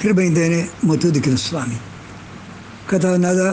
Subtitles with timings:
[0.00, 1.78] கிருபைந்தேனே முத்துதிக்கிறோம் சுவாமி
[2.90, 3.48] கதாநாதா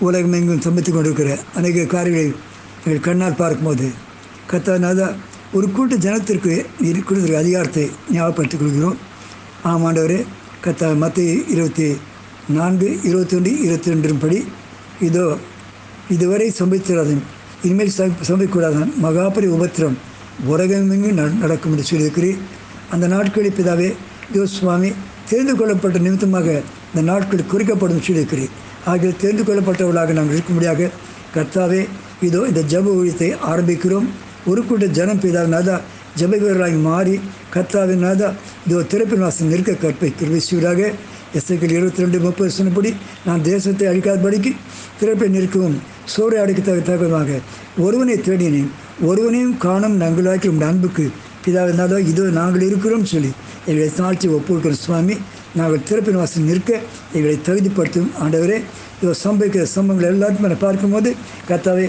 [0.00, 2.26] உலகம் எங்கும் சமைத்து கொண்டிருக்கிற அநேக காரியங்களை
[2.84, 3.86] எங்கள் கண்ணால் பார்க்கும்போது
[4.50, 5.08] கத்தாநாதா
[5.52, 8.98] ஒரு கூட்ட ஜனத்திற்கு நீர் கொடுத்துருக்க அதிகாரத்தை ஞாபகப்படுத்திக் கொள்கிறோம்
[9.64, 10.18] ஆமாண்டவரே
[10.64, 11.86] கத்தா மத்திய இருபத்தி
[12.50, 14.38] நான்கு இருபத்தொன்று இருபத்தி ரெண்டின் படி
[15.00, 15.24] இதோ
[16.10, 17.22] இதுவரை சம்பித்திராதன்
[17.64, 19.96] இனிமேல் சம்பிக்கக்கூடாதான் மகாபரி உபத்திரம்
[20.46, 22.40] உலகமெங்கும் நட- நடக்கும் என்று சொல்லியிருக்கிறேன்
[22.90, 23.88] அந்த நாட்களில் பிதாவே
[24.30, 24.90] இதோ தேர்ந்து
[25.30, 26.48] தெரிந்து கொள்ளப்பட்ட நிமித்தமாக
[26.90, 28.52] இந்த நாட்கள் குறிக்கப்படும் சொல்லியிருக்கிறேன்.
[28.90, 30.90] ஆகிய தெரிந்து கொள்ளப்பட்டவர்களாக நாங்கள் இருக்கும்படியாக
[31.34, 31.80] கர்த்தாவே
[32.26, 34.06] இதோ இந்த ஜப ஊழியத்தை ஆரம்பிக்கிறோம்.
[34.50, 35.76] ஒரு கூட்ட ஜனம் பிதாவின் நாதா
[36.20, 37.14] ஜப வீரராகி மாறி
[37.54, 38.28] கர்த்தாவின் நாதா
[38.66, 40.80] இதோ திறப்பின் வாசம் நிற்க கற்பை கிருபிசுவராக
[41.38, 42.90] எஸ்ஐக்கள் இருபத்தி ரெண்டு முப்பது சொன்னபடி
[43.26, 44.50] நான் தேசத்தை அழிக்காதபடிக்கு
[45.00, 45.76] திறப்பை நிற்கவும்
[46.14, 47.30] சோறை அடிக்க தகுந்தமாக
[47.84, 48.70] ஒருவனை தேடினேன்.
[49.08, 51.06] ஒருவனையும் காணும் நாங்களாக்கி உங்கள் அன்புக்கு
[51.46, 53.30] பிதாவின் நாதா இதோ நாங்கள் இருக்கிறோம் சொல்லி
[53.68, 55.16] எங்களை தாழ்த்தி ஒப்புக்கொள்கிற சுவாமி
[55.58, 56.70] நாங்கள் திறப்பின் வாசல் நிற்க
[57.16, 58.08] எங்களை தகுதிப்படுத்தும்.
[58.22, 58.58] ஆண்டவரே
[59.00, 61.10] இதோ சம்பவிக்கிற சம்பவங்கள் எல்லாத்தையும் நான் பார்க்கும்போது
[61.50, 61.86] கத்தாவே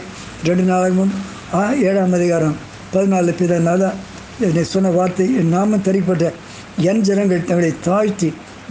[0.47, 1.13] ரெண்டு நாளாகவும்
[1.59, 2.55] ஆ ஏழாம் அதிகாரம்
[2.93, 3.89] பதினாலு பிதா
[4.47, 6.25] என்னை சொன்ன வார்த்தை என் நாமம் தரிப்பட்ட
[6.89, 8.29] என் ஜனங்கள் தங்களை தாழ்த்தி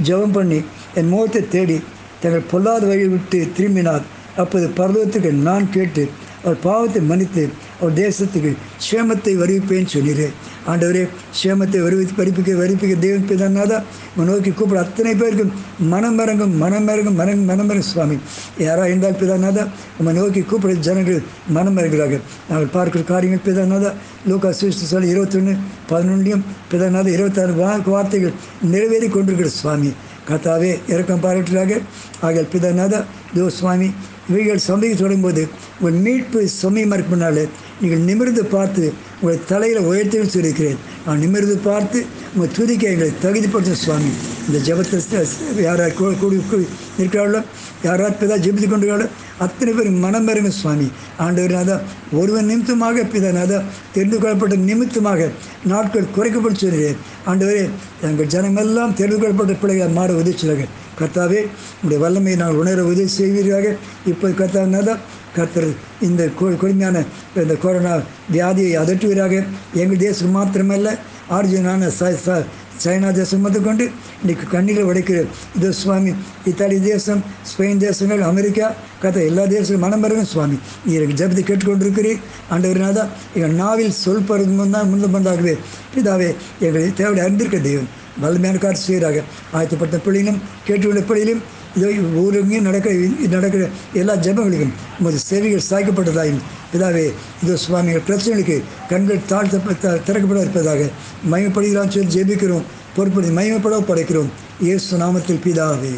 [0.09, 0.59] ஜெபம் பண்ணி
[0.99, 1.79] என் முகத்தை தேடி
[2.23, 4.05] தங்கள் பொல்லாத வழியை விட்டு திரும்பினார்.
[4.43, 6.03] அப்போது பர்வத்துக்கு நான் கேட்டு
[6.45, 7.45] அவர் பாவத்தை மன்னித்து
[7.81, 8.51] அவர் தேசத்துக்கு
[8.87, 10.27] சேமத்தை வருவிப்பேன்னு சொன்னீர்.
[10.67, 11.03] ஆண்டவரே
[11.41, 13.77] சேமத்தை வருவி வரிப்பிக்க வரிப்பிக்க தெய்வம் பிதானாதா
[14.25, 15.53] நோக்கி கூப்பிட அத்தனை பேருக்கும்
[15.87, 16.87] மனம் மனமரங்கும் மனம்
[17.17, 18.17] மனம் மனமரங்கும் சுவாமி.
[18.59, 19.65] யாராக இருந்தால் பிதானாதா
[19.99, 21.21] உம்மை நோக்கி கூப்பிட ஜனங்கள்
[21.55, 23.93] மனமரங்கிறார்கள் நாங்கள் பார்க்கிற காரியங்கள் பிதானாதா
[24.29, 25.55] லூக்கா சிஸ்து சொல்லி இருபத்தொன்று
[25.91, 27.55] பதினொன்றையும் பிதானாதா இருபத்தாறு
[27.87, 28.37] வார்த்தைகள்
[28.73, 29.93] நிறைவேறி கொண்டிருக்கிற சுவாமி.
[30.29, 31.81] கத்தாவே இறக்கம் பாராட்டுறாக
[32.27, 33.01] ஆகிய பிதாநாதா
[33.35, 33.89] தேவ சுவாமி
[34.31, 35.43] இவைகள் சமயம் தொடங்கும்போது
[35.81, 37.45] உங்கள் மீட்பு சமயம் இருப்பனால
[37.81, 38.85] நீங்கள் நிமிர்ந்து பார்த்து
[39.21, 40.79] உங்களை தலையில் உயர்த்துன்னு சொல்லியிருக்கிறேன்.
[41.07, 41.99] நான் நிமிர்ந்து பார்த்து
[42.35, 44.11] உங்கள் துதிக்க எங்களை தகுதிப்படுத்தும் சுவாமி.
[44.47, 45.23] இந்த ஜபத்தை
[45.67, 46.67] யாரார் கூடி கூடி
[46.99, 47.43] இருக்கிறார்களோ
[47.87, 49.09] யாரார் பிதா ஜெபித்து கொண்டிருக்காங்களோ
[49.39, 50.91] அத்தனை பேர் மனமருமை சுவாமி.
[51.19, 51.81] ஆண்டவர்நாதா
[52.13, 55.31] ஒருவன் நிமித்தமாக பிதாநாதா தெரிந்து கொள்ளப்பட்ட நிமித்தமாக
[55.65, 57.69] நாட்கள் குறைக்கப்பட்டு சொல்கிறேன் ஆண்டவரே
[58.03, 61.47] எங்கள் ஜனமெல்லாம் தெரிந்து கொள்ளப்பட்ட பிள்ளைகள் மாற உதவிச்சார்கள் கர்த்தாவே
[61.83, 63.77] உடைய வல்லமையை நாங்கள் உணர உதவி செய்வீர்களாக.
[64.07, 64.97] இப்போ கர்த்தாவினாதா
[65.35, 65.69] கர்த்தர்
[66.01, 67.05] இந்த கொடுமையான
[67.37, 67.97] இந்த கொரோனா
[68.33, 69.45] வியாதியை அதட்டுவீராக.
[69.75, 70.99] எங்கள் தேசம் மாத்திரமல்ல
[71.31, 72.45] ஆர்ஜினான ச-
[72.85, 73.85] சைனா தேசம் முதற்கொண்டு
[74.23, 75.19] இன்றைக்கு கண்ணில் உடைக்கிற
[75.57, 76.13] இது சுவாமி
[76.45, 78.67] இத்தாலி தேசம் ஸ்பெயின் தேசங்கள் அமெரிக்கா
[79.01, 80.59] கதை எல்லா தேசங்களும் மனம் பெறுங்க சுவாமி.
[80.85, 82.21] நீ எனக்கு ஜபத்தை கேட்டுக்கொண்டிருக்கிறீர்.
[82.51, 83.05] ஆண்டவரினாதா
[83.35, 85.55] எங்கள் நாவில் சொல் பருவம் தான் முன்பு பண்ணாகவே
[85.95, 87.89] பிதாவே எங்களை தேவையை அறிந்திருக்க தெய்வம்
[88.23, 89.23] வல்லமையான காட்சி செய்கிறாக
[89.53, 91.43] ஆயத்தப்பட்ட பிள்ளைகளும் கேட்டுள்ள பிள்ளையிலும்
[91.81, 92.95] ஊரெங்கும் நடக்கிற
[93.29, 96.41] நடக்கிற எல்லா ஜபங்களுக்கும் உமது சேவைகள் சாய்க்கப்பட்டதாயும்
[96.73, 100.89] பிதாவே இதோ சுவாமிகள் பிரச்சனைகளுக்கு கண்கள் தாழ்த்த த- திறக்கப்பட இருப்பதாக
[101.31, 102.63] மயமப்படுகிறான் சொல்லி ஜெபிக்கிறோம்
[102.97, 104.29] பொறுப்படி மயமப்பட படைக்கிறோம்.
[104.61, 105.95] இயேசு நாமத்தில் பிதாவே.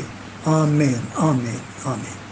[0.46, 2.27] ஆமேன் ஆமேன் ஆமேன்.